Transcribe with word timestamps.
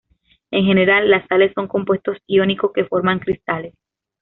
En 0.49 0.65
general, 0.65 1.11
las 1.11 1.27
sales 1.27 1.51
son 1.53 1.67
compuestos 1.67 2.17
iónicos 2.25 2.71
que 2.73 2.85
forman 2.85 3.19
cristales. 3.19 3.75